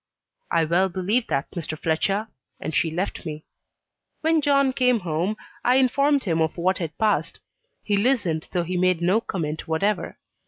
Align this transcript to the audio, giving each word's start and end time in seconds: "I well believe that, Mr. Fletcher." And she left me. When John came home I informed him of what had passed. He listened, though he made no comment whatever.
"I 0.49 0.65
well 0.65 0.89
believe 0.89 1.27
that, 1.27 1.51
Mr. 1.51 1.77
Fletcher." 1.77 2.27
And 2.59 2.73
she 2.73 2.89
left 2.89 3.23
me. 3.23 3.45
When 4.21 4.41
John 4.41 4.73
came 4.73 5.01
home 5.01 5.37
I 5.63 5.75
informed 5.75 6.23
him 6.23 6.41
of 6.41 6.57
what 6.57 6.79
had 6.79 6.97
passed. 6.97 7.39
He 7.83 7.97
listened, 7.97 8.49
though 8.51 8.63
he 8.63 8.77
made 8.77 9.01
no 9.03 9.21
comment 9.21 9.67
whatever. 9.67 10.17